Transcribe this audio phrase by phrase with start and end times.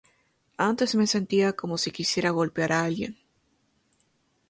[0.69, 3.15] Antes me sentía como si quisiera golpear a alguien.